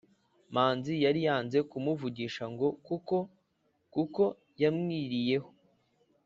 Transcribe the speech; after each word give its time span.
manzi 0.53 0.93
yari 1.05 1.19
yanze 1.27 1.57
kumuvugisha 1.69 2.43
ngo 2.53 2.67
kuko 2.85 3.15
kuko 3.93 4.23
yamwiriyeho 4.61 5.49